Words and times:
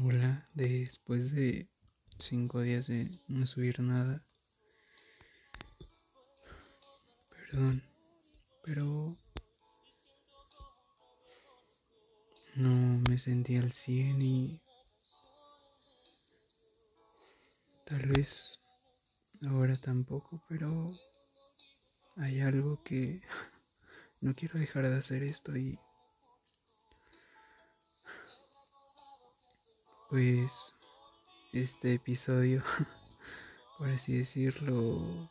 Hola, 0.00 0.48
después 0.54 1.32
de 1.32 1.68
cinco 2.20 2.60
días 2.60 2.86
de 2.86 3.20
no 3.26 3.48
subir 3.48 3.80
nada. 3.80 4.24
Perdón, 7.28 7.82
pero 8.62 9.16
no 12.54 13.02
me 13.10 13.18
sentí 13.18 13.56
al 13.56 13.72
100 13.72 14.22
y 14.22 14.62
tal 17.84 18.06
vez 18.06 18.60
ahora 19.48 19.76
tampoco, 19.78 20.40
pero 20.48 20.92
hay 22.14 22.38
algo 22.38 22.84
que 22.84 23.22
no 24.20 24.36
quiero 24.36 24.60
dejar 24.60 24.88
de 24.88 24.96
hacer 24.96 25.24
esto 25.24 25.56
y 25.56 25.76
pues 30.08 30.74
este 31.52 31.94
episodio, 31.94 32.62
por 33.78 33.88
así 33.90 34.16
decirlo, 34.16 35.30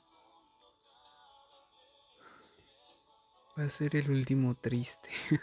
va 3.58 3.64
a 3.64 3.70
ser 3.70 3.96
el 3.96 4.12
último 4.12 4.56
triste. 4.56 5.10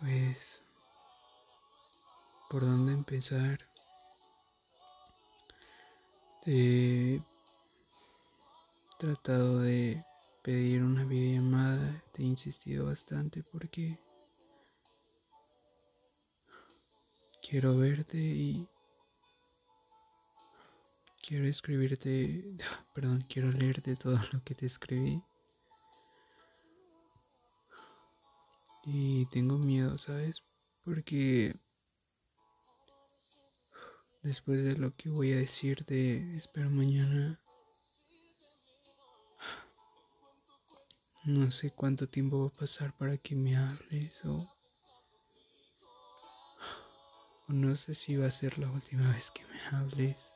pues, 0.00 0.62
¿por 2.50 2.62
dónde 2.62 2.92
empezar? 2.92 3.60
He 6.44 7.20
tratado 8.98 9.60
de 9.60 10.04
pedir 10.42 10.82
una 10.82 11.04
videollamada, 11.04 12.02
te 12.12 12.22
he 12.22 12.26
insistido 12.26 12.86
bastante 12.86 13.44
porque 13.44 13.96
quiero 17.52 17.76
verte 17.76 18.16
y 18.16 18.66
quiero 21.20 21.44
escribirte, 21.44 22.56
perdón, 22.94 23.26
quiero 23.28 23.52
leerte 23.52 23.94
todo 23.94 24.18
lo 24.32 24.42
que 24.42 24.54
te 24.54 24.64
escribí. 24.64 25.22
Y 28.84 29.26
tengo 29.26 29.58
miedo, 29.58 29.98
¿sabes? 29.98 30.42
Porque 30.82 31.54
después 34.22 34.64
de 34.64 34.74
lo 34.76 34.96
que 34.96 35.10
voy 35.10 35.34
a 35.34 35.36
decirte, 35.36 36.34
espero 36.38 36.70
mañana, 36.70 37.38
no 41.24 41.50
sé 41.50 41.70
cuánto 41.70 42.08
tiempo 42.08 42.40
va 42.40 42.46
a 42.46 42.60
pasar 42.60 42.96
para 42.96 43.18
que 43.18 43.34
me 43.34 43.58
hables 43.58 44.24
o 44.24 44.61
no 47.52 47.76
sé 47.76 47.94
si 47.94 48.16
va 48.16 48.26
a 48.26 48.30
ser 48.30 48.58
la 48.58 48.70
última 48.70 49.10
vez 49.12 49.30
que 49.30 49.44
me 49.44 49.76
hables. 49.76 50.32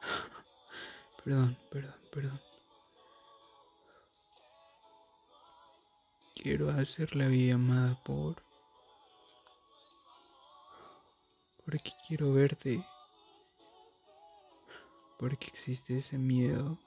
perdón, 1.24 1.56
perdón, 1.70 1.94
perdón. 2.12 2.40
Quiero 6.34 6.70
hacer 6.70 7.14
la 7.14 7.28
llamada 7.28 8.02
por... 8.02 8.42
Porque 11.64 11.92
quiero 12.08 12.32
verte. 12.32 12.84
Porque 15.18 15.46
existe 15.46 15.98
ese 15.98 16.18
miedo. 16.18 16.78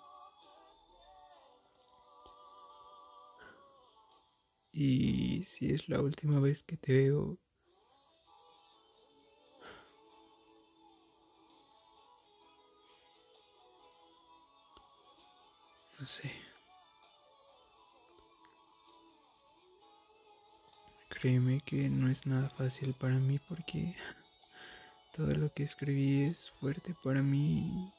Y 4.73 5.45
si 5.45 5.73
es 5.73 5.88
la 5.88 6.02
última 6.02 6.42
vez 6.42 6.61
que 6.61 6.76
te 6.76 6.92
veo, 6.92 7.38
Sé. 16.05 16.32
Créeme 21.10 21.61
que 21.61 21.89
no 21.89 22.11
es 22.11 22.27
nada 22.27 22.49
fácil 22.49 22.93
para 22.93 23.16
mí 23.16 23.39
porque 23.49 23.95
todo 25.15 25.33
lo 25.33 25.52
que 25.52 25.64
escribí 25.64 26.26
es 26.26 26.52
fuerte 26.60 26.95
para 27.04 27.23
mí. 27.23 27.92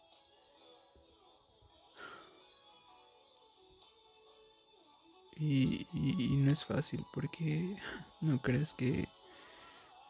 Y, 5.38 5.88
y, 5.92 6.36
no 6.36 6.52
es 6.52 6.64
fácil 6.64 7.04
porque 7.12 7.76
no 8.20 8.40
crees 8.40 8.72
que 8.74 9.08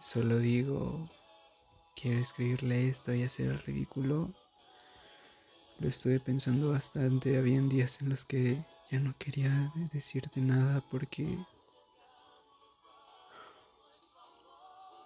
solo 0.00 0.38
digo 0.38 1.08
quiero 1.96 2.20
escribirle 2.20 2.88
esto 2.88 3.14
y 3.14 3.24
hacer 3.24 3.46
el 3.46 3.58
ridículo 3.60 4.32
lo 5.78 5.88
estuve 5.88 6.20
pensando 6.20 6.70
bastante. 6.70 7.36
Habían 7.36 7.68
días 7.68 8.00
en 8.00 8.08
los 8.10 8.24
que 8.24 8.64
ya 8.90 9.00
no 9.00 9.14
quería 9.18 9.72
decirte 9.92 10.40
nada 10.40 10.82
porque. 10.90 11.38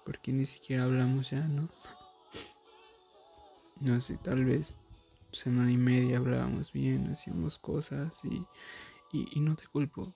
Porque 0.05 0.33
ni 0.33 0.47
siquiera 0.47 0.85
hablamos 0.85 1.31
ya, 1.31 1.41
¿no? 1.41 1.69
No 3.81 3.99
sé, 4.03 4.19
tal 4.19 4.45
vez 4.45 4.77
semana 5.33 5.73
y 5.73 5.77
media 5.79 6.19
hablábamos 6.19 6.71
bien, 6.73 7.11
hacíamos 7.11 7.59
cosas 7.59 8.21
y, 8.25 8.47
y, 9.11 9.41
no 9.41 9.57
te 9.57 9.67
culpo. 9.69 10.15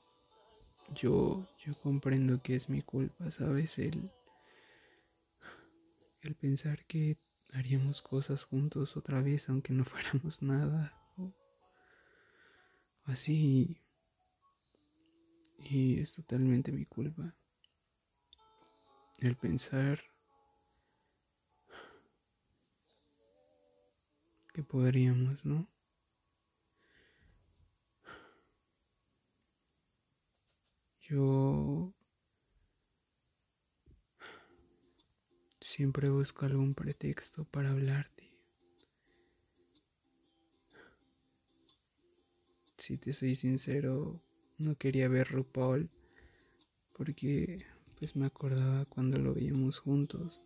Yo, 0.95 1.47
yo 1.65 1.73
comprendo 1.83 2.43
que 2.43 2.57
es 2.57 2.69
mi 2.69 2.83
culpa, 2.83 3.31
¿sabes? 3.31 3.79
El, 3.79 4.11
el 6.21 6.35
pensar 6.35 6.85
que 6.85 7.17
haríamos 7.55 8.03
cosas 8.03 8.45
juntos 8.45 8.97
otra 8.97 9.23
vez 9.23 9.49
aunque 9.49 9.73
no 9.73 9.85
fuéramos 9.87 10.43
nada 10.43 10.93
o 11.17 11.33
así 13.07 13.81
y 15.59 16.01
es 16.01 16.15
totalmente 16.15 16.71
mi 16.73 16.85
culpa 16.85 17.35
el 19.21 19.37
pensar 19.37 19.99
que 24.55 24.63
podríamos, 24.63 25.45
¿no? 25.45 25.67
Yo 31.01 31.84
Siempre 35.75 36.09
busco 36.09 36.47
algún 36.47 36.73
pretexto 36.73 37.47
para 37.47 37.71
hablarte. 37.71 38.31
Si 42.79 42.97
te 42.97 43.13
soy 43.13 43.35
sincero, 43.35 44.23
no 44.57 44.77
quería 44.77 45.09
ver 45.09 45.27
RuPaul 45.33 45.91
porque 46.93 47.67
pues 47.99 48.15
me 48.15 48.27
acordaba 48.27 48.85
cuando 48.85 49.19
lo 49.19 49.35
veíamos 49.35 49.81
juntos. 49.81 50.41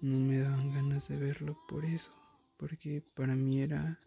No 0.00 0.18
me 0.20 0.38
daban 0.38 0.72
ganas 0.72 1.08
de 1.08 1.18
verlo 1.18 1.58
por 1.68 1.84
eso, 1.84 2.10
porque 2.56 3.02
para 3.14 3.36
mí 3.36 3.60
era 3.60 4.00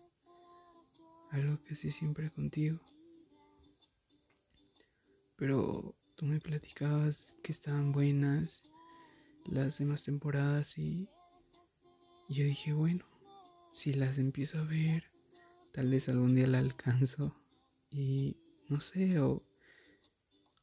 algo 1.30 1.62
que 1.66 1.76
sí 1.76 1.92
siempre 1.92 2.32
contigo. 2.32 2.80
Pero 5.36 5.97
tú 6.18 6.26
me 6.26 6.40
platicabas 6.40 7.36
que 7.44 7.52
estaban 7.52 7.92
buenas 7.92 8.64
las 9.46 9.78
demás 9.78 10.04
temporadas 10.04 10.76
y 10.78 11.08
yo 12.28 12.44
dije, 12.44 12.74
bueno, 12.74 13.06
si 13.72 13.94
las 13.94 14.18
empiezo 14.18 14.58
a 14.58 14.64
ver, 14.64 15.12
tal 15.72 15.90
vez 15.90 16.10
algún 16.10 16.34
día 16.34 16.48
la 16.48 16.58
alcanzo 16.58 17.36
y 17.92 18.36
no 18.68 18.80
sé, 18.80 19.20
o, 19.20 19.44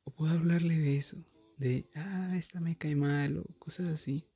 o 0.03 0.11
puedo 0.11 0.33
hablarle 0.35 0.77
de 0.77 0.99
eso, 0.99 1.25
de, 1.57 1.87
ah, 1.95 2.35
esta 2.37 2.59
me 2.59 2.77
cae 2.77 2.97
mal 2.97 3.39
o 3.39 3.45
cosas 3.61 3.87
así. 3.87 4.27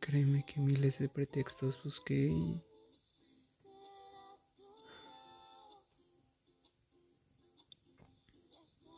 Créeme 0.00 0.44
que 0.44 0.60
miles 0.60 0.98
de 0.98 1.08
pretextos 1.08 1.82
busqué 1.82 2.28
y 2.28 2.62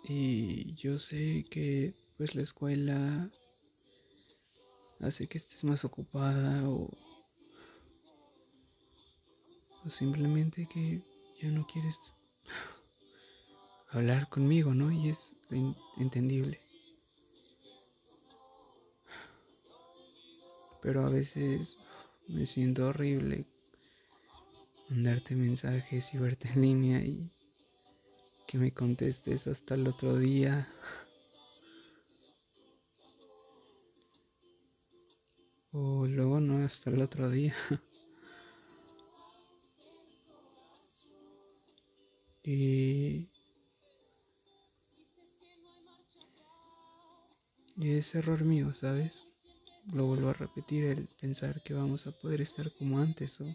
Y 0.08 0.74
yo 0.74 1.00
sé 1.00 1.44
que 1.50 1.94
pues 2.16 2.36
la 2.36 2.42
escuela 2.42 3.28
hace 5.00 5.26
que 5.26 5.38
estés 5.38 5.64
más 5.64 5.84
ocupada 5.84 6.68
o, 6.68 6.90
o 9.84 9.90
simplemente 9.90 10.68
que 10.72 11.02
ya 11.42 11.50
no 11.50 11.66
quieres 11.66 11.98
hablar 13.90 14.28
conmigo, 14.28 14.74
¿no? 14.74 14.92
Y 14.92 15.10
es 15.10 15.32
entendible. 15.98 16.60
Pero 20.82 21.04
a 21.04 21.10
veces 21.10 21.76
me 22.28 22.46
siento 22.46 22.86
horrible 22.86 23.44
mandarte 24.88 25.34
mensajes 25.34 26.14
y 26.14 26.18
verte 26.18 26.48
en 26.48 26.62
línea 26.62 27.00
y 27.00 27.32
que 28.46 28.58
me 28.58 28.72
contestes 28.72 29.46
hasta 29.46 29.74
el 29.74 29.88
otro 29.88 30.16
día. 30.16 30.68
O 35.72 36.06
luego 36.06 36.40
no 36.40 36.64
hasta 36.64 36.90
el 36.90 37.02
otro 37.02 37.30
día. 37.30 37.54
Y, 42.48 43.28
y 47.76 47.90
es 47.96 48.14
error 48.14 48.44
mío, 48.44 48.72
¿sabes? 48.72 49.24
Lo 49.92 50.06
vuelvo 50.06 50.28
a 50.28 50.32
repetir, 50.32 50.84
el 50.84 51.08
pensar 51.20 51.60
que 51.64 51.74
vamos 51.74 52.06
a 52.06 52.12
poder 52.12 52.40
estar 52.40 52.72
como 52.74 53.00
antes 53.00 53.40
o 53.40 53.52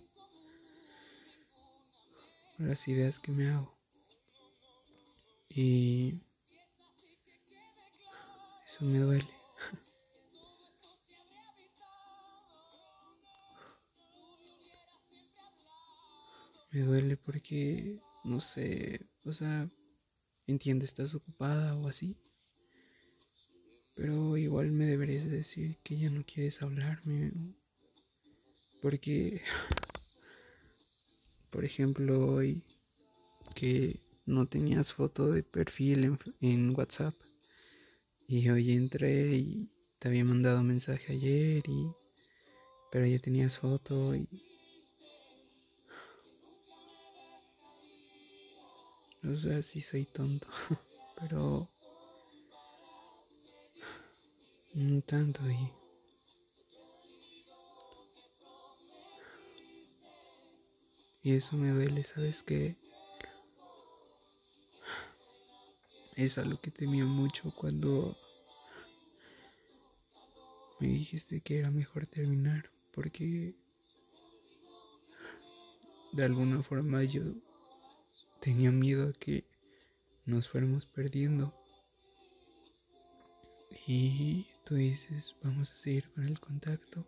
las 2.57 2.85
ideas 2.89 3.17
que 3.17 3.31
me 3.31 3.49
hago. 3.49 3.80
Y 5.53 6.21
eso 8.65 8.85
me 8.85 8.99
duele. 8.99 9.27
Me 16.71 16.83
duele 16.83 17.17
porque, 17.17 17.99
no 18.23 18.39
sé, 18.39 19.01
o 19.25 19.33
sea, 19.33 19.69
entiendo, 20.47 20.85
estás 20.85 21.13
ocupada 21.13 21.75
o 21.75 21.89
así. 21.89 22.15
Pero 23.93 24.37
igual 24.37 24.71
me 24.71 24.85
deberías 24.85 25.29
decir 25.29 25.75
que 25.83 25.97
ya 25.97 26.09
no 26.09 26.23
quieres 26.23 26.61
hablarme. 26.61 27.33
Porque, 28.81 29.41
por 31.51 31.65
ejemplo, 31.65 32.35
hoy 32.35 32.63
que 33.53 34.00
no 34.25 34.47
tenías 34.47 34.93
foto 34.93 35.31
de 35.31 35.43
perfil 35.43 36.03
en, 36.05 36.19
en 36.41 36.75
WhatsApp. 36.77 37.15
Y 38.27 38.49
hoy 38.49 38.71
entré 38.71 39.35
y 39.35 39.69
te 39.99 40.07
había 40.07 40.25
mandado 40.25 40.63
mensaje 40.63 41.13
ayer 41.13 41.63
y... 41.67 41.91
Pero 42.91 43.05
ya 43.05 43.19
tenías 43.19 43.57
foto 43.57 44.15
y 44.15 44.27
No 49.23 49.35
sé 49.35 49.61
si 49.61 49.81
soy 49.81 50.05
tonto, 50.05 50.47
pero 51.15 51.69
no 54.73 55.01
tanto 55.01 55.49
y 55.49 55.69
y 61.23 61.35
eso 61.35 61.55
me 61.55 61.69
duele, 61.69 62.03
sabes 62.03 62.41
que 62.41 62.80
es 66.15 66.37
algo 66.37 66.59
que 66.61 66.71
temía 66.71 67.05
mucho 67.05 67.53
cuando 67.55 68.17
me 70.79 70.87
dijiste 70.87 71.41
que 71.41 71.59
era 71.59 71.71
mejor 71.71 72.07
terminar 72.07 72.69
porque 72.93 73.55
de 76.13 76.25
alguna 76.25 76.61
forma 76.63 77.03
yo 77.03 77.23
Tenía 78.41 78.71
miedo 78.71 79.07
a 79.07 79.13
que 79.13 79.45
nos 80.25 80.49
fuéramos 80.49 80.87
perdiendo. 80.87 81.53
Y 83.85 84.47
tú 84.65 84.73
dices, 84.73 85.35
vamos 85.43 85.69
a 85.69 85.75
seguir 85.75 86.11
con 86.11 86.25
el 86.25 86.39
contacto. 86.39 87.05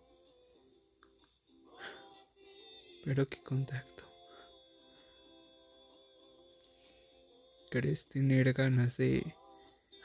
Pero 3.04 3.28
qué 3.28 3.42
contacto. 3.42 3.93
¿Querés 7.74 8.06
tener 8.06 8.54
ganas 8.54 8.98
de 8.98 9.34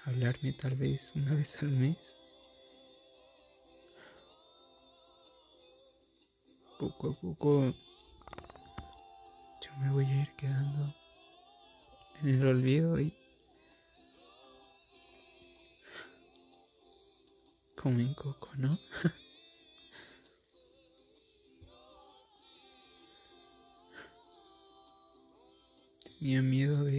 hablarme 0.06 0.54
tal 0.54 0.74
vez 0.74 1.12
una 1.14 1.34
vez 1.34 1.54
al 1.60 1.68
mes? 1.68 1.98
Poco 6.78 7.10
a 7.10 7.12
poco 7.12 7.74
yo 9.60 9.76
me 9.80 9.90
voy 9.90 10.06
a 10.06 10.22
ir 10.22 10.34
quedando 10.38 10.94
en 12.22 12.28
el 12.30 12.46
olvido 12.46 12.98
y 12.98 13.12
como 17.76 18.00
en 18.00 18.14
coco, 18.14 18.48
¿no? 18.56 18.78
Tenía 26.18 26.40
miedo 26.40 26.82
de 26.84 26.97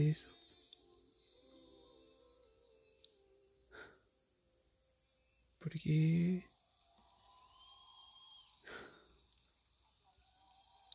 Porque 5.90 6.44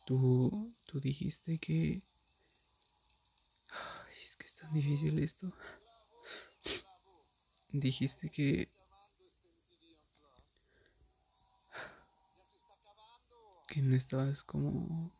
tú, 0.05 0.73
tú 0.85 1.01
dijiste 1.01 1.57
que 1.59 2.01
difícil 4.71 5.19
esto. 5.19 5.51
Dijiste 7.69 8.29
que 8.29 8.69
que 13.67 13.81
no 13.81 13.95
estabas 13.97 14.43
como 14.43 15.11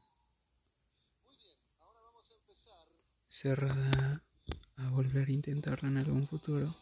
cerrada 3.28 4.24
a 4.78 4.90
volver 4.92 5.28
a 5.28 5.32
intentarlo 5.34 5.90
en 5.90 5.98
algún 5.98 6.28
futuro. 6.28 6.74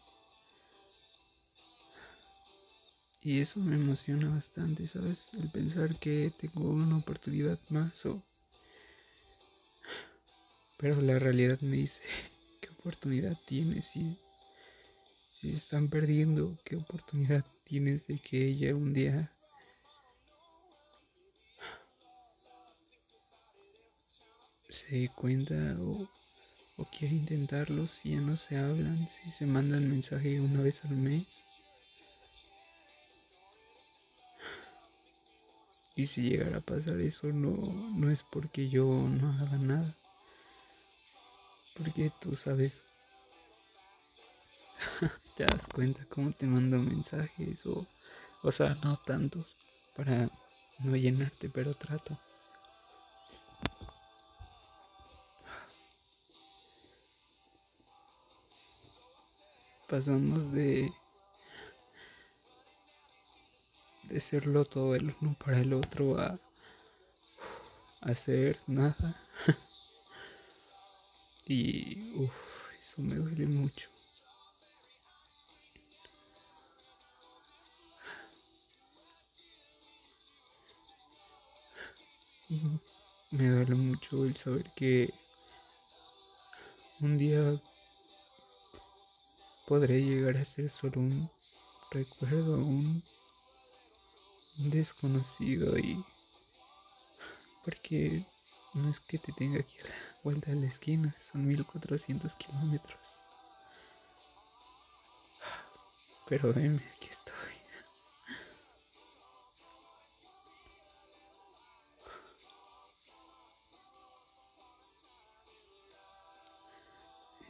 Y 3.24 3.40
eso 3.40 3.58
me 3.58 3.76
emociona 3.76 4.28
bastante, 4.28 4.86
¿sabes? 4.86 5.30
El 5.32 5.50
pensar 5.50 5.98
que 5.98 6.30
tengo 6.38 6.68
una 6.68 6.98
oportunidad 6.98 7.58
más 7.70 8.04
o... 8.04 8.22
Pero 10.76 11.00
la 11.00 11.18
realidad 11.18 11.58
me 11.60 11.78
dice 11.78 12.00
oportunidad 12.78 13.38
tienes 13.46 13.86
si, 13.86 14.18
si 15.40 15.50
se 15.52 15.56
están 15.56 15.88
perdiendo? 15.88 16.58
¿Qué 16.66 16.76
oportunidad 16.76 17.42
tienes 17.64 18.06
de 18.06 18.18
que 18.18 18.46
ella 18.46 18.76
un 18.76 18.92
día 18.92 19.32
se 24.68 24.86
dé 24.88 25.08
cuenta 25.08 25.54
o, 25.80 26.10
o 26.76 26.84
quiere 26.90 27.14
intentarlo 27.14 27.86
si 27.86 28.10
ya 28.10 28.20
no 28.20 28.36
se 28.36 28.58
hablan, 28.58 29.08
si 29.08 29.30
se 29.30 29.46
mandan 29.46 29.88
mensaje 29.88 30.38
una 30.42 30.60
vez 30.60 30.84
al 30.84 30.96
mes? 30.96 31.42
Y 35.96 36.06
si 36.06 36.22
llegara 36.28 36.58
a 36.58 36.60
pasar 36.60 37.00
eso, 37.00 37.28
no, 37.28 37.56
no 37.96 38.10
es 38.10 38.24
porque 38.24 38.68
yo 38.68 38.84
no 38.84 39.30
haga 39.32 39.58
nada. 39.58 39.94
Porque 41.76 42.10
tú 42.20 42.34
sabes, 42.36 42.84
te 45.36 45.44
das 45.44 45.66
cuenta 45.68 46.04
cómo 46.08 46.32
te 46.32 46.46
mando 46.46 46.78
mensajes 46.78 47.64
o, 47.66 47.86
o 48.42 48.52
sea, 48.52 48.76
no 48.82 48.98
tantos 49.06 49.56
para 49.96 50.28
no 50.80 50.96
llenarte, 50.96 51.48
pero 51.48 51.74
trato. 51.74 52.18
Pasamos 59.88 60.50
de 60.52 60.92
de 64.14 64.20
serlo 64.20 64.64
todo 64.64 64.94
el 64.94 65.12
uno 65.20 65.36
para 65.44 65.58
el 65.58 65.72
otro 65.72 66.16
a 66.20 66.38
hacer 68.00 68.60
nada. 68.68 69.20
Y 71.46 72.14
uff, 72.14 72.32
eso 72.80 73.02
me 73.02 73.16
duele 73.16 73.44
mucho. 73.46 73.88
Me 83.32 83.48
duele 83.50 83.74
mucho 83.74 84.24
el 84.24 84.36
saber 84.36 84.70
que 84.76 85.12
un 87.00 87.18
día 87.18 87.60
podré 89.66 90.00
llegar 90.00 90.36
a 90.36 90.44
ser 90.44 90.70
solo 90.70 91.00
un 91.00 91.28
recuerdo, 91.90 92.56
un 92.58 93.02
desconocido 94.56 95.78
y 95.78 96.04
porque 97.64 98.26
no 98.74 98.90
es 98.90 99.00
que 99.00 99.18
te 99.18 99.32
tenga 99.32 99.60
aquí 99.60 99.78
a 99.80 99.88
la 99.88 99.94
vuelta 100.22 100.50
de 100.50 100.56
la 100.56 100.66
esquina, 100.66 101.16
son 101.32 101.46
1400 101.46 102.34
kilómetros. 102.36 103.16
Pero 106.28 106.52
veme, 106.52 106.82
aquí 106.96 107.08
estoy. 107.10 107.34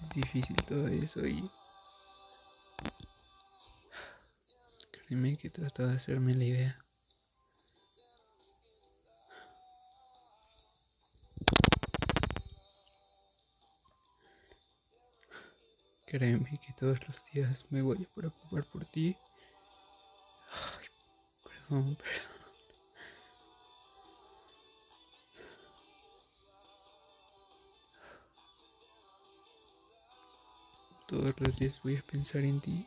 es 0.02 0.10
difícil 0.10 0.56
todo 0.66 0.88
eso 0.88 1.26
y 1.26 1.50
créeme 4.90 5.36
que 5.36 5.50
trato 5.50 5.86
de 5.86 5.96
hacerme 5.96 6.34
la 6.34 6.44
idea. 6.44 6.83
Créeme 16.16 16.60
que 16.64 16.72
todos 16.74 17.00
los 17.08 17.26
días 17.32 17.64
me 17.70 17.82
voy 17.82 18.04
a 18.04 18.14
preocupar 18.14 18.64
por 18.66 18.84
ti. 18.84 19.16
Ay, 20.52 20.86
perdón, 21.42 21.96
perdón. 21.96 22.40
Todos 31.08 31.40
los 31.40 31.58
días 31.58 31.80
voy 31.82 31.96
a 31.96 32.02
pensar 32.02 32.42
en 32.42 32.60
ti. 32.60 32.86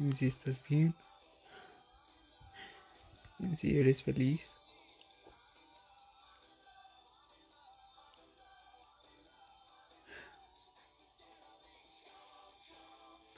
En 0.00 0.12
si 0.16 0.26
estás 0.26 0.60
bien. 0.68 0.96
En 3.38 3.54
si 3.54 3.78
eres 3.78 4.02
feliz. 4.02 4.63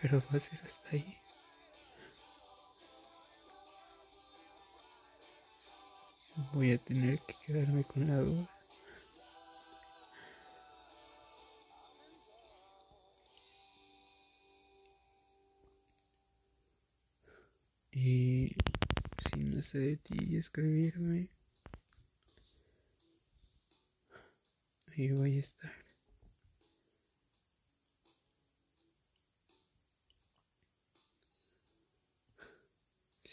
Pero 0.00 0.23
va 0.33 0.37
a 0.37 0.41
ser 0.41 0.61
hasta 0.65 0.88
ahí. 0.91 1.17
Voy 6.53 6.73
a 6.73 6.79
tener 6.79 7.21
que 7.21 7.35
quedarme 7.47 7.85
con 7.85 8.07
la 8.07 8.17
duda. 8.19 8.50
Y 17.91 18.55
si 19.19 19.43
no 19.43 19.62
sé 19.62 19.79
de 19.79 19.97
ti 19.97 20.37
escribirme, 20.37 21.31
ahí 24.88 25.12
voy 25.12 25.38
a 25.38 25.41
estar. 25.41 25.86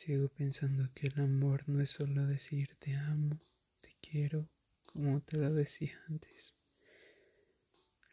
Sigo 0.05 0.27
pensando 0.27 0.89
que 0.93 1.07
el 1.07 1.17
amor 1.21 1.63
no 1.69 1.79
es 1.79 1.91
solo 1.91 2.27
decir 2.27 2.75
te 2.77 2.93
amo, 2.93 3.39
te 3.79 3.95
quiero, 4.01 4.49
como 4.85 5.21
te 5.21 5.37
lo 5.37 5.53
decía 5.53 5.97
antes. 6.09 6.53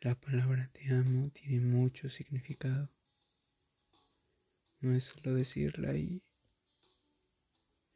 La 0.00 0.14
palabra 0.14 0.70
te 0.73 0.88
amo 0.92 1.30
tiene 1.30 1.59
mucho 1.59 2.09
significado. 2.09 2.92
No 4.78 4.94
es 4.94 5.02
solo 5.02 5.35
decirla 5.35 5.97
y 5.97 6.23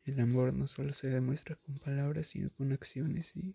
el 0.06 0.18
amor 0.18 0.52
no 0.54 0.66
solo 0.66 0.92
se 0.92 1.06
demuestra 1.06 1.54
con 1.54 1.78
palabras, 1.78 2.26
sino 2.26 2.50
con 2.50 2.72
acciones 2.72 3.30
y 3.36 3.54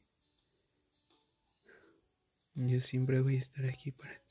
yo 2.54 2.80
siempre 2.80 3.20
voy 3.20 3.36
a 3.36 3.40
estar 3.40 3.66
aquí 3.66 3.92
para 3.92 4.18
ti. 4.20 4.29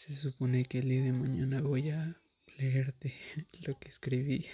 Se 0.00 0.14
supone 0.14 0.64
que 0.64 0.78
el 0.78 0.88
día 0.88 1.02
de 1.02 1.12
mañana 1.12 1.60
voy 1.60 1.90
a 1.90 2.16
leerte 2.56 3.14
lo 3.66 3.78
que 3.78 3.90
escribí. 3.90 4.46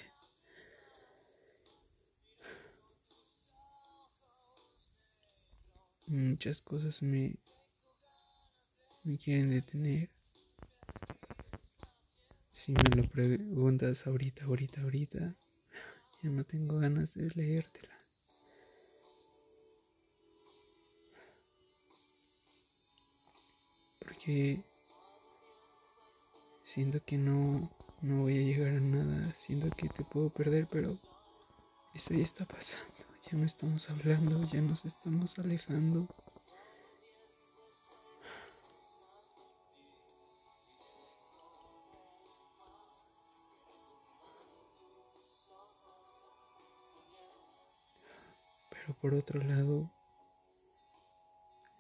Muchas 6.09 6.61
cosas 6.61 7.01
me 7.01 7.37
me 9.05 9.17
quieren 9.19 9.51
detener. 9.51 10.11
Si 12.51 12.73
me 12.73 12.97
lo 12.97 13.09
preguntas 13.09 14.05
ahorita, 14.05 14.47
ahorita, 14.47 14.81
ahorita, 14.81 15.37
ya 16.25 16.31
no 16.31 16.43
tengo 16.43 16.81
ganas 16.81 17.15
de 17.15 17.31
leértela. 17.37 17.95
Porque 24.01 24.65
siento 26.77 27.03
que 27.07 27.17
no, 27.17 27.71
no 28.03 28.21
voy 28.21 28.37
a 28.37 28.43
llegar 28.43 28.69
a 28.69 28.81
nada, 28.81 29.35
siento 29.35 29.75
que 29.75 29.89
te 29.89 30.05
puedo 30.05 30.29
perder, 30.29 30.69
pero 30.71 30.99
eso 31.95 32.13
ya 32.13 32.23
está 32.23 32.45
pasando, 32.45 32.93
ya 33.25 33.39
no 33.39 33.47
estamos 33.47 33.89
hablando, 33.89 34.47
ya 34.53 34.61
nos 34.61 34.85
estamos 34.85 35.39
alejando. 35.39 36.07
Pero 48.69 48.95
por 49.01 49.15
otro 49.15 49.41
lado, 49.41 49.91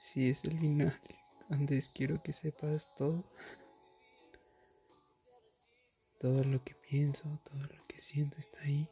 si 0.00 0.30
es 0.30 0.42
el 0.44 0.58
final, 0.58 0.98
antes 1.50 1.90
quiero 1.90 2.22
que 2.22 2.32
sepas 2.32 2.88
todo. 2.96 3.22
Todo 6.18 6.44
lo 6.44 6.64
que 6.64 6.74
pienso, 6.74 7.24
todo 7.44 7.60
lo 7.62 7.86
que 7.86 8.00
siento 8.00 8.36
está 8.38 8.60
ahí. 8.60 8.88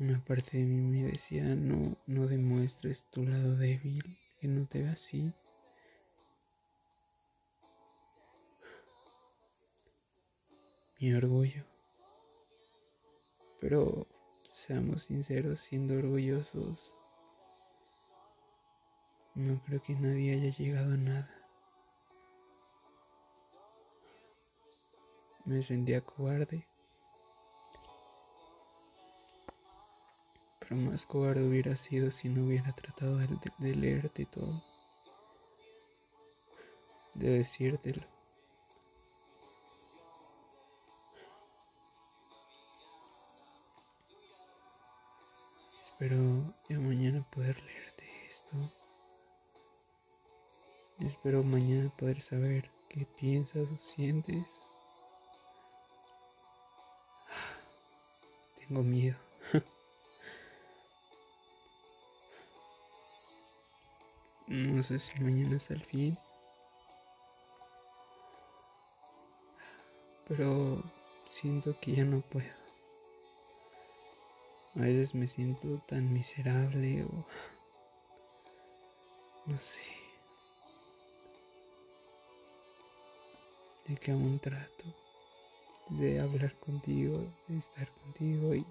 Una 0.00 0.24
parte 0.24 0.58
de 0.58 0.64
mí 0.64 0.80
me 0.80 1.10
decía, 1.10 1.42
no, 1.42 1.96
no 2.06 2.26
demuestres 2.26 3.04
tu 3.10 3.24
lado 3.24 3.56
débil, 3.56 4.18
que 4.40 4.48
no 4.48 4.66
te 4.66 4.82
ve 4.82 4.88
así. 4.90 5.34
Mi 11.00 11.12
orgullo. 11.14 11.64
Pero 13.60 14.06
seamos 14.52 15.04
sinceros, 15.04 15.60
siendo 15.60 15.94
orgullosos, 15.94 16.92
no 19.34 19.60
creo 19.64 19.82
que 19.82 19.94
nadie 19.94 20.32
haya 20.34 20.56
llegado 20.56 20.94
a 20.94 20.96
nada. 20.96 21.37
Me 25.48 25.62
sentía 25.62 26.02
cobarde. 26.02 26.66
Pero 30.60 30.76
más 30.76 31.06
cobarde 31.06 31.48
hubiera 31.48 31.74
sido 31.74 32.10
si 32.10 32.28
no 32.28 32.44
hubiera 32.44 32.70
tratado 32.74 33.16
de, 33.16 33.28
de 33.56 33.74
leerte 33.74 34.26
todo. 34.26 34.62
De 37.14 37.30
decírtelo. 37.30 38.02
Espero 45.80 46.54
ya 46.68 46.78
mañana 46.78 47.26
poder 47.30 47.58
leerte 47.62 48.04
esto. 48.26 48.70
Espero 50.98 51.42
mañana 51.42 51.88
poder 51.96 52.20
saber 52.20 52.70
qué 52.90 53.06
piensas 53.06 53.70
o 53.70 53.76
sientes. 53.78 54.67
Tengo 58.68 58.82
miedo. 58.82 59.16
no 64.46 64.82
sé 64.82 64.98
si 64.98 65.18
mañana 65.20 65.56
es 65.56 65.70
el 65.70 65.80
fin. 65.80 66.18
Pero 70.26 70.82
siento 71.26 71.80
que 71.80 71.96
ya 71.96 72.04
no 72.04 72.20
puedo. 72.20 72.52
A 74.76 74.80
veces 74.80 75.14
me 75.14 75.26
siento 75.26 75.78
tan 75.88 76.12
miserable 76.12 77.04
o 77.04 77.26
no 79.46 79.58
sé. 79.58 79.80
De 83.86 83.96
que 83.96 84.12
aún 84.12 84.38
trato 84.38 85.07
de 85.90 86.20
hablar 86.20 86.54
contigo, 86.58 87.24
de 87.48 87.58
estar 87.58 87.88
contigo 88.02 88.54
y 88.54 88.64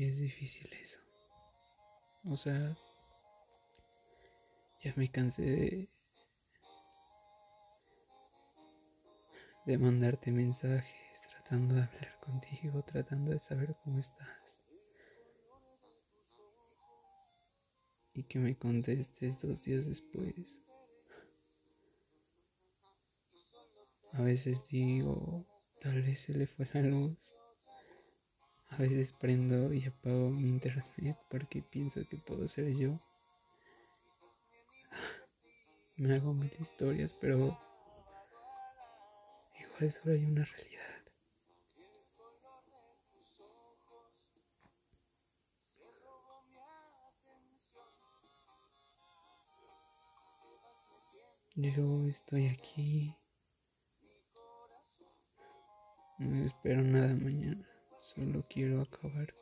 Y 0.00 0.04
es 0.04 0.18
difícil 0.18 0.66
eso. 0.80 0.98
O 2.24 2.34
sea, 2.34 2.74
Ya 4.82 4.94
me 4.96 5.10
cansé 5.10 5.90
de, 9.66 9.78
mandarte 9.78 10.32
mensajes, 10.32 11.20
tratando 11.28 11.74
de 11.74 11.82
hablar 11.82 12.18
contigo, 12.20 12.82
tratando 12.84 13.32
de 13.32 13.40
saber 13.40 13.76
cómo 13.84 13.98
estás. 13.98 14.62
Y 18.14 18.22
que 18.22 18.38
me 18.38 18.56
contestes 18.56 19.38
dos 19.42 19.62
días 19.64 19.86
después. 19.86 20.58
A 24.14 24.22
veces 24.22 24.66
digo, 24.70 25.44
tal 25.82 26.00
vez 26.00 26.20
se 26.20 26.32
le 26.32 26.46
fue 26.46 26.66
la 26.72 26.80
luz. 26.80 27.34
A 28.70 28.78
veces 28.78 29.12
prendo 29.12 29.74
y 29.74 29.84
apago 29.84 30.30
mi 30.30 30.48
internet 30.48 31.18
porque 31.28 31.60
pienso 31.60 32.00
que 32.08 32.16
puedo 32.16 32.48
ser 32.48 32.74
yo. 32.74 32.98
Me 35.96 36.14
hago 36.14 36.32
mil 36.32 36.52
historias, 36.58 37.14
pero 37.20 37.58
igual 39.58 39.92
solo 39.92 40.14
hay 40.14 40.24
una 40.24 40.44
realidad. 40.44 40.70
Yo 51.56 52.06
estoy 52.08 52.46
aquí. 52.46 53.14
No 56.18 56.46
espero 56.46 56.80
nada 56.80 57.14
mañana. 57.14 57.68
Solo 58.00 58.42
quiero 58.48 58.80
acabar 58.80 59.34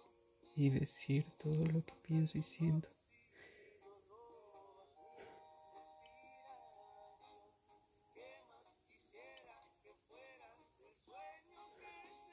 y 0.57 0.71
decir 0.71 1.25
todo 1.38 1.64
lo 1.67 1.85
que 1.85 1.95
pienso 2.02 2.37
y 2.37 2.43
siento. 2.43 2.98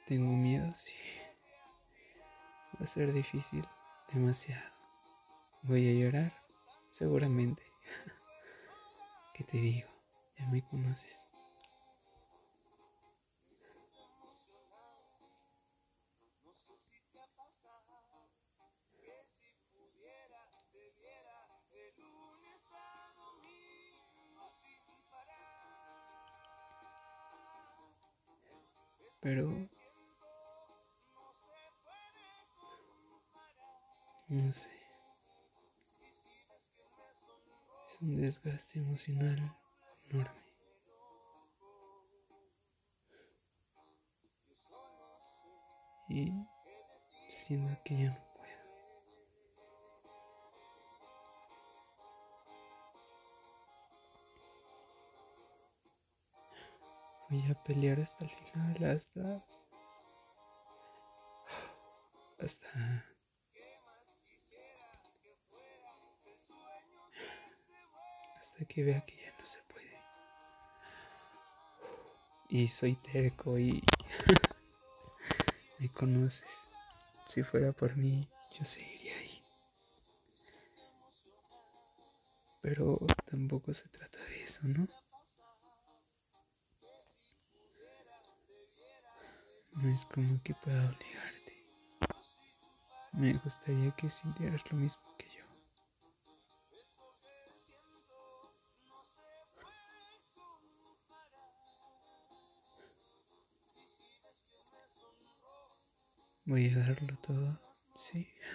Tengo 0.06 0.36
miedo, 0.36 0.72
sí. 0.74 0.94
Va 2.78 2.84
a 2.84 2.86
ser 2.86 3.12
difícil, 3.12 3.68
demasiado. 4.06 4.70
Voy 5.62 5.88
a 5.88 5.92
llorar, 5.92 6.32
seguramente. 6.90 7.74
¿Qué 9.32 9.44
te 9.44 9.58
digo? 9.58 9.90
Ya 10.38 10.46
me 10.46 10.62
conoces. 10.62 11.25
No 34.28 34.52
sé. 34.52 34.66
Es 37.88 38.02
un 38.02 38.20
desgaste 38.20 38.78
emocional 38.78 39.56
enorme. 40.10 40.46
Y 46.08 46.32
siento 47.30 47.76
que 47.84 47.96
ya 47.96 48.10
no 48.10 48.20
puedo. 48.34 48.46
Voy 57.30 57.50
a 57.50 57.54
pelear 57.64 58.00
hasta 58.00 58.24
el 58.24 58.30
final, 58.30 58.96
hasta... 58.96 59.44
hasta... 62.38 63.15
que 68.64 68.82
vea 68.82 69.04
que 69.04 69.16
ya 69.16 69.32
no 69.38 69.44
se 69.44 69.62
puede. 69.64 70.00
Y 72.48 72.68
soy 72.68 72.96
terco 72.96 73.58
y... 73.58 73.82
me 75.78 75.90
conoces. 75.90 76.48
Si 77.28 77.42
fuera 77.42 77.72
por 77.72 77.96
mí, 77.96 78.28
yo 78.58 78.64
seguiría 78.64 79.18
ahí. 79.18 79.42
Pero 82.62 82.98
tampoco 83.26 83.74
se 83.74 83.88
trata 83.88 84.18
de 84.18 84.44
eso, 84.44 84.60
¿no? 84.64 84.88
No 89.72 89.92
es 89.92 90.06
como 90.06 90.42
que 90.42 90.54
pueda 90.54 90.86
obligarte. 90.86 91.64
Me 93.12 93.34
gustaría 93.34 93.90
que 93.92 94.10
sintieras 94.10 94.62
lo 94.70 94.78
mismo 94.78 95.05
Voy 106.46 106.70
a 106.70 106.78
darlo 106.78 107.18
todo, 107.26 107.58
sí. 107.98 108.28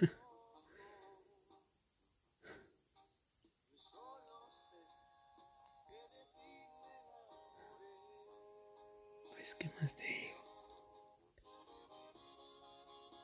pues, 9.34 9.54
¿qué 9.58 9.70
más 9.78 9.94
te 9.94 10.04
digo? 10.04 10.42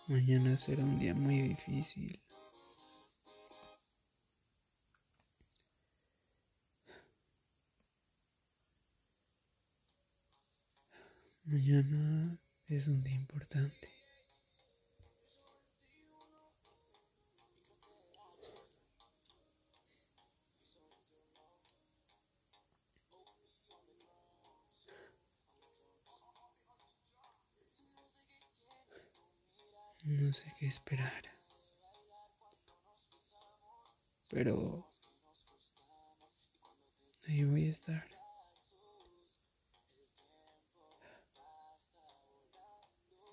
Mañana 0.08 0.54
será 0.58 0.84
un 0.84 0.98
día 0.98 1.14
muy 1.14 1.48
difícil. 1.48 2.20
Mañana 11.44 12.38
es 12.66 12.86
un 12.86 13.02
día 13.02 13.14
importante. 13.14 13.97
Sé 30.38 30.54
qué 30.58 30.66
esperar. 30.66 31.24
Pero 34.28 34.86
ahí 37.26 37.44
voy 37.44 37.66
a 37.66 37.70
estar. 37.70 38.06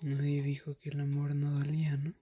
Nadie 0.00 0.42
dijo 0.42 0.76
que 0.78 0.90
el 0.90 1.00
amor 1.00 1.34
no 1.34 1.58
dolía, 1.58 1.96
¿no? 1.96 2.12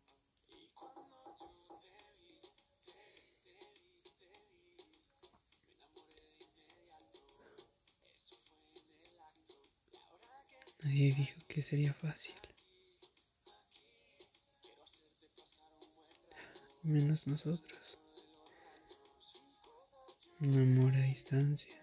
Nadie 10.82 11.14
dijo 11.14 11.40
que 11.48 11.62
sería 11.62 11.94
fácil. 11.94 12.34
Menos 16.84 17.26
nosotros. 17.26 17.98
Un 20.40 20.60
amor 20.60 20.94
a 20.94 21.00
distancia. 21.00 21.74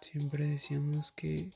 Siempre 0.00 0.46
decíamos 0.46 1.12
que 1.12 1.52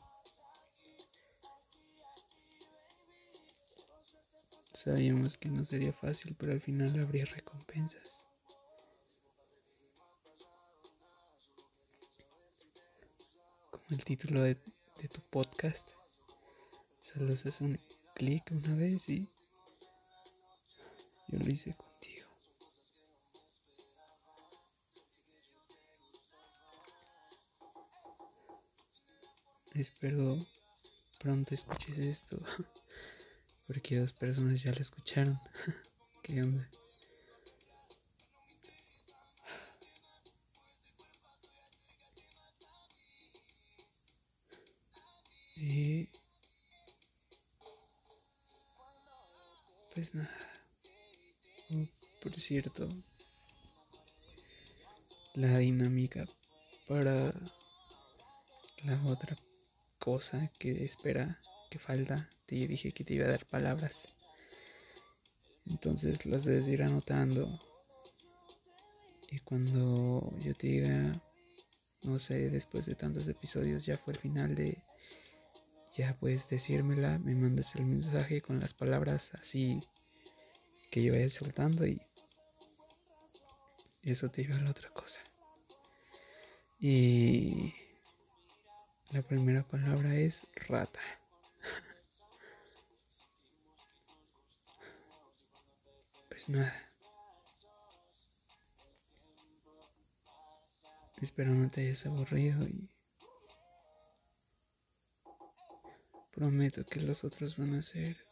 sabíamos 4.75 5.39
que 5.39 5.49
no 5.49 5.65
sería 5.65 5.95
fácil, 5.95 6.37
pero 6.39 6.53
al 6.53 6.61
final 6.61 7.01
habría 7.01 7.25
recompensas. 7.25 8.27
Como 13.71 13.87
el 13.89 14.05
título 14.05 14.43
de, 14.43 14.59
de 15.01 15.09
tu 15.09 15.23
podcast. 15.23 15.89
Solo 17.13 17.35
haces 17.35 17.61
un 17.61 17.79
clic 18.17 18.43
una 18.51 18.75
vez 18.75 19.09
y 19.09 19.29
yo 21.29 21.39
lo 21.39 21.49
hice 21.49 21.73
contigo. 21.77 22.27
Espero 29.73 30.45
pronto 31.21 31.55
escuches 31.55 31.97
esto, 31.97 32.41
porque 33.69 34.01
dos 34.01 34.13
personas 34.13 34.61
ya 34.61 34.73
lo 34.73 34.81
escucharon. 34.81 35.39
¿Qué 36.25 36.43
onda? 36.43 36.69
Pues 50.07 50.15
nada. 50.15 51.89
Por 52.23 52.35
cierto, 52.39 52.89
la 55.35 55.59
dinámica 55.59 56.27
para 56.87 57.35
la 58.85 59.05
otra 59.07 59.37
cosa 59.99 60.51
que 60.59 60.85
espera, 60.85 61.41
que 61.71 61.79
falta, 61.79 62.31
te 62.47 62.55
dije 62.69 62.93
que 62.93 63.05
te 63.05 63.15
iba 63.15 63.27
a 63.27 63.31
dar 63.31 63.47
palabras. 63.47 64.07
Entonces 65.67 66.25
las 66.27 66.45
debes 66.45 66.69
ir 66.69 66.83
anotando. 66.83 67.61
Y 69.29 69.41
cuando 69.41 70.33
yo 70.39 70.55
te 70.55 70.69
diga, 70.69 71.21
no 72.03 72.19
sé, 72.21 72.49
después 72.51 72.87
de 72.87 72.95
tantos 72.95 73.27
episodios, 73.27 73.85
ya 73.85 73.99
fue 73.99 74.15
el 74.15 74.21
final 74.21 74.55
de, 74.55 74.85
ya 75.97 76.15
puedes 76.19 76.49
decírmela, 76.49 77.19
me 77.19 77.35
mandas 77.35 77.75
el 77.75 77.87
mensaje 77.87 78.43
con 78.43 78.61
las 78.61 78.75
palabras 78.75 79.33
así 79.35 79.81
que 80.91 81.03
yo 81.03 81.13
vaya 81.13 81.29
soltando 81.29 81.87
y 81.87 82.01
eso 84.03 84.31
te 84.31 84.43
iba 84.43 84.57
a 84.57 84.61
la 84.61 84.71
otra 84.71 84.91
cosa. 84.91 85.21
Y 86.79 87.75
la 89.11 89.23
primera 89.23 89.63
palabra 89.67 90.15
es 90.15 90.43
rata. 90.69 91.01
Pues 96.29 96.51
nada. 96.51 96.87
Espero 101.23 101.55
no 101.55 101.71
te 101.71 101.81
hayas 101.81 102.05
aburrido 102.05 102.63
y 102.69 102.91
prometo 106.31 106.85
que 106.85 107.01
los 107.01 107.25
otros 107.25 107.57
van 107.57 107.73
a 107.73 107.83
ser 107.83 108.27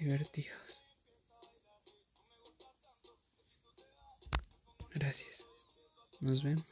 divertidos. 0.00 0.67
Gracias. 4.98 5.46
Nos 6.20 6.42
vemos. 6.42 6.64